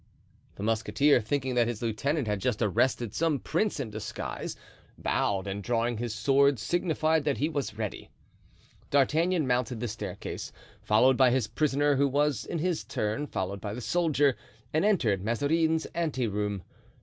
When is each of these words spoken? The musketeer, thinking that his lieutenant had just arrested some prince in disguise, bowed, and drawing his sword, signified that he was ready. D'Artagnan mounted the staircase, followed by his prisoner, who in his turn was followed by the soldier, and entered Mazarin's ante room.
The 0.55 0.63
musketeer, 0.63 1.21
thinking 1.21 1.53
that 1.53 1.67
his 1.67 1.83
lieutenant 1.83 2.27
had 2.27 2.41
just 2.41 2.59
arrested 2.59 3.13
some 3.13 3.37
prince 3.37 3.79
in 3.79 3.91
disguise, 3.91 4.55
bowed, 4.97 5.45
and 5.45 5.61
drawing 5.61 5.97
his 5.97 6.11
sword, 6.11 6.57
signified 6.57 7.23
that 7.25 7.37
he 7.37 7.47
was 7.49 7.77
ready. 7.77 8.09
D'Artagnan 8.89 9.45
mounted 9.45 9.79
the 9.79 9.87
staircase, 9.87 10.51
followed 10.81 11.17
by 11.17 11.29
his 11.29 11.45
prisoner, 11.47 11.97
who 11.97 12.07
in 12.49 12.57
his 12.57 12.83
turn 12.83 13.21
was 13.25 13.29
followed 13.29 13.61
by 13.61 13.75
the 13.75 13.79
soldier, 13.79 14.35
and 14.73 14.83
entered 14.83 15.23
Mazarin's 15.23 15.85
ante 15.93 16.25
room. 16.25 16.63